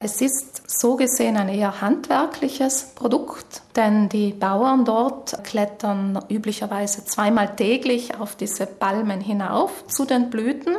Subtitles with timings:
[0.00, 7.56] Es ist so gesehen ein eher handwerkliches Produkt, denn die Bauern dort klettern üblicherweise zweimal
[7.56, 10.76] täglich auf diese Palmen hinauf zu den Blüten.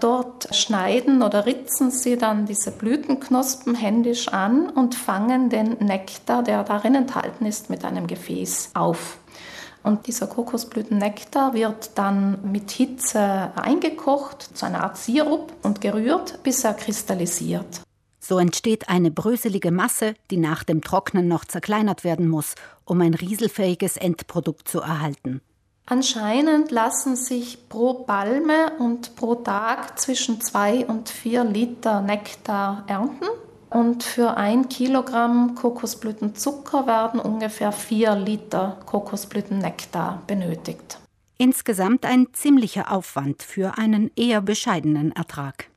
[0.00, 6.64] Dort schneiden oder ritzen sie dann diese Blütenknospen händisch an und fangen den Nektar, der
[6.64, 9.18] darin enthalten ist, mit einem Gefäß auf.
[9.82, 16.64] Und dieser Kokosblütennektar wird dann mit Hitze eingekocht zu einer Art Sirup und gerührt, bis
[16.64, 17.82] er kristallisiert.
[18.28, 23.14] So entsteht eine bröselige Masse, die nach dem Trocknen noch zerkleinert werden muss, um ein
[23.14, 25.40] rieselfähiges Endprodukt zu erhalten.
[25.86, 33.24] Anscheinend lassen sich pro Palme und pro Tag zwischen zwei und vier Liter Nektar ernten.
[33.70, 40.98] Und für ein Kilogramm Kokosblütenzucker werden ungefähr vier Liter Kokosblütennektar benötigt.
[41.38, 45.70] Insgesamt ein ziemlicher Aufwand für einen eher bescheidenen Ertrag.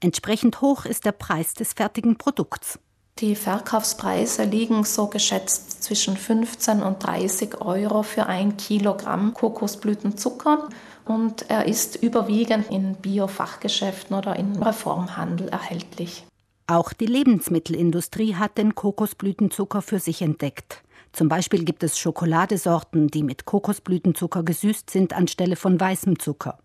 [0.00, 2.78] Entsprechend hoch ist der Preis des fertigen Produkts.
[3.18, 10.70] Die Verkaufspreise liegen so geschätzt zwischen 15 und 30 Euro für ein Kilogramm Kokosblütenzucker
[11.04, 16.24] und er ist überwiegend in Biofachgeschäften oder im Reformhandel erhältlich.
[16.66, 20.82] Auch die Lebensmittelindustrie hat den Kokosblütenzucker für sich entdeckt.
[21.12, 26.58] Zum Beispiel gibt es Schokoladesorten, die mit Kokosblütenzucker gesüßt sind anstelle von weißem Zucker.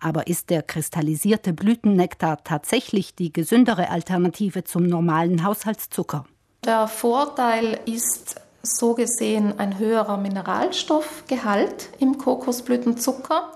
[0.00, 6.26] Aber ist der kristallisierte Blütennektar tatsächlich die gesündere Alternative zum normalen Haushaltszucker?
[6.64, 13.52] Der Vorteil ist so gesehen ein höherer Mineralstoffgehalt im Kokosblütenzucker.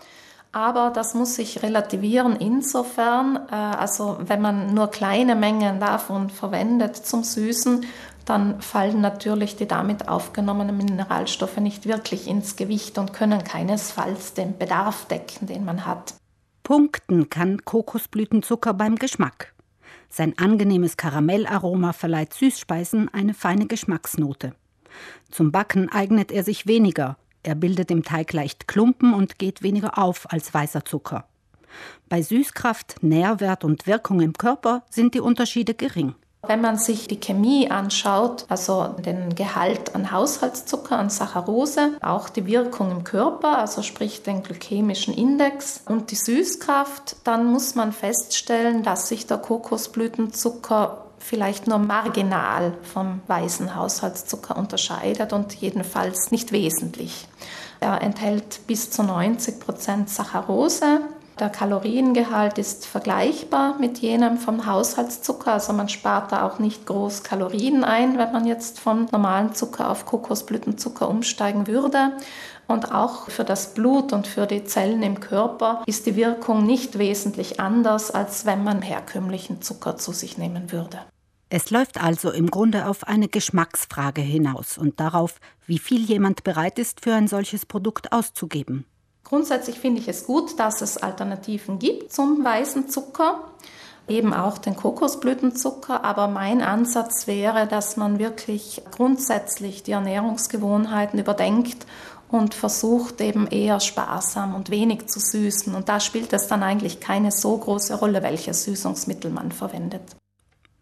[0.52, 6.96] Aber das muss sich relativieren insofern, äh, also wenn man nur kleine Mengen davon verwendet
[6.96, 7.86] zum Süßen,
[8.24, 14.58] dann fallen natürlich die damit aufgenommenen Mineralstoffe nicht wirklich ins Gewicht und können keinesfalls den
[14.58, 16.14] Bedarf decken, den man hat.
[16.62, 19.54] Punkten kann Kokosblütenzucker beim Geschmack.
[20.08, 24.54] Sein angenehmes Karamellaroma verleiht Süßspeisen eine feine Geschmacksnote.
[25.30, 27.16] Zum Backen eignet er sich weniger.
[27.42, 31.24] Er bildet im Teig leicht Klumpen und geht weniger auf als weißer Zucker.
[32.08, 36.14] Bei Süßkraft, Nährwert und Wirkung im Körper sind die Unterschiede gering.
[36.46, 42.46] Wenn man sich die Chemie anschaut, also den Gehalt an Haushaltszucker, an Saccharose, auch die
[42.46, 48.82] Wirkung im Körper, also sprich den glykämischen Index und die Süßkraft, dann muss man feststellen,
[48.82, 57.28] dass sich der Kokosblütenzucker vielleicht nur marginal vom weißen Haushaltszucker unterscheidet und jedenfalls nicht wesentlich.
[57.78, 61.00] Er enthält bis zu 90 Prozent Saccharose,
[61.40, 67.22] der Kaloriengehalt ist vergleichbar mit jenem vom Haushaltszucker, also man spart da auch nicht groß
[67.22, 72.12] Kalorien ein, wenn man jetzt vom normalen Zucker auf Kokosblütenzucker umsteigen würde.
[72.68, 76.98] Und auch für das Blut und für die Zellen im Körper ist die Wirkung nicht
[76.98, 81.00] wesentlich anders, als wenn man herkömmlichen Zucker zu sich nehmen würde.
[81.48, 86.78] Es läuft also im Grunde auf eine Geschmacksfrage hinaus und darauf, wie viel jemand bereit
[86.78, 88.84] ist, für ein solches Produkt auszugeben.
[89.30, 93.44] Grundsätzlich finde ich es gut, dass es Alternativen gibt zum weißen Zucker,
[94.08, 96.02] eben auch den Kokosblütenzucker.
[96.02, 101.86] Aber mein Ansatz wäre, dass man wirklich grundsätzlich die Ernährungsgewohnheiten überdenkt
[102.28, 105.76] und versucht eben eher sparsam und wenig zu süßen.
[105.76, 110.02] Und da spielt es dann eigentlich keine so große Rolle, welches Süßungsmittel man verwendet.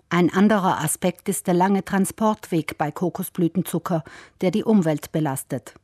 [0.08, 4.04] Ein anderer Aspekt ist der lange Transportweg bei Kokosblütenzucker,
[4.40, 5.74] der die Umwelt belastet.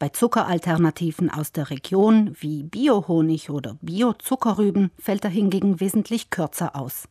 [0.00, 7.08] Bei Zuckeralternativen aus der Region wie Biohonig oder Biozuckerrüben fällt er hingegen wesentlich kürzer aus.